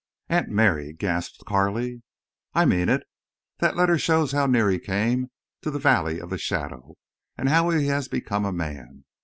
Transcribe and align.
"Aunt 0.29 0.49
Mary!" 0.49 0.93
gasped 0.93 1.45
Carley. 1.45 2.01
"I 2.55 2.65
mean 2.65 2.89
it. 2.89 3.03
That 3.59 3.75
letter 3.75 3.99
shows 3.99 4.31
how 4.31 4.47
near 4.47 4.67
he 4.71 4.79
came 4.79 5.29
to 5.61 5.69
the 5.69 5.77
Valley 5.77 6.19
of 6.19 6.31
the 6.31 6.39
Shadow—and 6.39 7.49
how 7.49 7.69
he 7.69 7.85
has 7.85 8.07
become 8.07 8.43
a 8.43 8.51
man.... 8.51 9.03